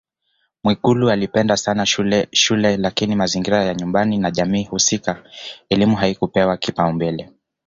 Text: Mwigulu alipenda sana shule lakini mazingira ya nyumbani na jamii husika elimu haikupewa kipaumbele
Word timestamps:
Mwigulu 0.63 1.09
alipenda 1.11 1.57
sana 1.57 1.85
shule 2.33 2.77
lakini 2.77 3.15
mazingira 3.15 3.63
ya 3.65 3.73
nyumbani 3.75 4.17
na 4.17 4.31
jamii 4.31 4.63
husika 4.63 5.23
elimu 5.69 5.95
haikupewa 5.95 6.57
kipaumbele 6.57 7.29